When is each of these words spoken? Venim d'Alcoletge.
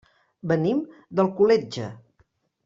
Venim 0.51 0.79
d'Alcoletge. 1.19 1.91